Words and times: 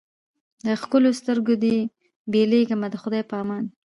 له 0.65 0.73
ښکلیو 0.81 1.17
سترګو 1.19 1.53
دي 1.63 1.77
بېلېږمه 2.31 2.87
د 2.91 2.95
خدای 3.03 3.23
په 3.29 3.35
امان 3.43 3.63